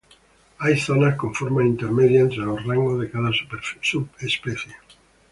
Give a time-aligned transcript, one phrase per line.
[0.57, 3.29] Hay zonas con formas intermedias entre los rangos de cada
[3.79, 4.73] subespecie.